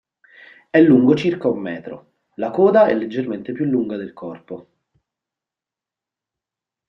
[0.71, 4.67] È lungo circa un metro: la coda è leggermente più lunga del corpo.